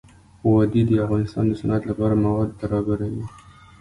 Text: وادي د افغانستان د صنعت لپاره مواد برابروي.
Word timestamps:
وادي 0.49 0.81
د 0.85 0.91
افغانستان 1.05 1.43
د 1.47 1.53
صنعت 1.61 1.83
لپاره 1.89 2.13
مواد 2.23 2.49
برابروي. 2.59 3.23